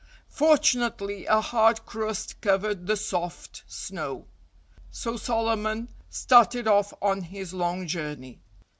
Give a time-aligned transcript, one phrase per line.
[0.31, 4.25] Fortunately, a hard crust covered the soft snow.
[4.89, 8.39] So Solomon started off on his long journey.